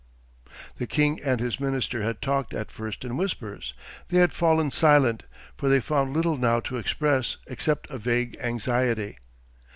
[0.77, 3.75] The king and his minister had talked at first in whispers;
[4.07, 5.21] they had fallen silent,
[5.57, 9.19] for they found little now to express except a vague anxiety.